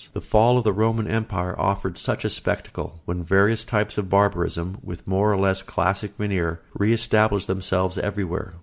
The 0.13 0.19
fall 0.19 0.57
of 0.57 0.63
the 0.63 0.73
Roman 0.73 1.05
Empire 1.07 1.53
offered 1.59 1.95
such 1.95 2.25
a 2.25 2.29
spectacle, 2.31 3.03
when 3.05 3.23
various 3.23 3.63
types 3.63 3.99
of 3.99 4.09
barbarism, 4.09 4.79
with 4.81 5.05
a 5.05 5.09
more 5.11 5.31
or 5.31 5.37
less 5.37 5.61
classic 5.61 6.15
veneer, 6.17 6.59
re 6.73 6.91
established 6.91 7.45
themselves 7.45 7.99
everywhere. 7.99 8.55